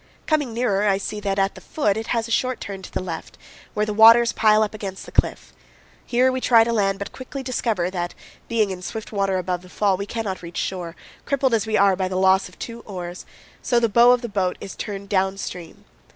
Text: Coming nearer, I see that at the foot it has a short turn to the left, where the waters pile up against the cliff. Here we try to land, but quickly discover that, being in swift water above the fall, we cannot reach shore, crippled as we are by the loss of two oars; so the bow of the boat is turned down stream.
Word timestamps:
Coming 0.25 0.51
nearer, 0.51 0.87
I 0.87 0.97
see 0.97 1.19
that 1.19 1.37
at 1.37 1.53
the 1.53 1.61
foot 1.61 1.95
it 1.95 2.07
has 2.07 2.27
a 2.27 2.31
short 2.31 2.59
turn 2.59 2.81
to 2.81 2.91
the 2.91 3.03
left, 3.03 3.37
where 3.75 3.85
the 3.85 3.93
waters 3.93 4.33
pile 4.33 4.63
up 4.63 4.73
against 4.73 5.05
the 5.05 5.11
cliff. 5.11 5.53
Here 6.03 6.31
we 6.31 6.41
try 6.41 6.63
to 6.63 6.73
land, 6.73 6.97
but 6.97 7.11
quickly 7.11 7.43
discover 7.43 7.91
that, 7.91 8.15
being 8.47 8.71
in 8.71 8.81
swift 8.81 9.11
water 9.11 9.37
above 9.37 9.61
the 9.61 9.69
fall, 9.69 9.97
we 9.97 10.07
cannot 10.07 10.41
reach 10.41 10.57
shore, 10.57 10.95
crippled 11.25 11.53
as 11.53 11.67
we 11.67 11.77
are 11.77 11.95
by 11.95 12.07
the 12.07 12.15
loss 12.15 12.49
of 12.49 12.57
two 12.57 12.79
oars; 12.79 13.27
so 13.61 13.79
the 13.79 13.87
bow 13.89 14.09
of 14.11 14.23
the 14.23 14.27
boat 14.27 14.57
is 14.59 14.75
turned 14.75 15.07
down 15.07 15.37
stream. 15.37 15.85